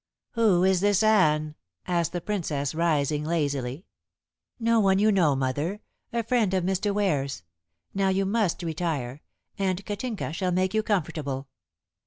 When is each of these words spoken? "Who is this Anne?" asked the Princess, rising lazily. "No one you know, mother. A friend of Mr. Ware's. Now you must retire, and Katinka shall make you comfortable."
"Who 0.31 0.63
is 0.63 0.79
this 0.81 1.03
Anne?" 1.03 1.53
asked 1.85 2.11
the 2.11 2.21
Princess, 2.21 2.73
rising 2.73 3.23
lazily. 3.23 3.85
"No 4.59 4.79
one 4.79 4.97
you 4.97 5.11
know, 5.11 5.35
mother. 5.35 5.79
A 6.11 6.23
friend 6.23 6.55
of 6.55 6.63
Mr. 6.63 6.91
Ware's. 6.91 7.43
Now 7.93 8.09
you 8.09 8.25
must 8.25 8.63
retire, 8.63 9.21
and 9.59 9.85
Katinka 9.85 10.33
shall 10.33 10.51
make 10.51 10.73
you 10.73 10.81
comfortable." 10.81 11.49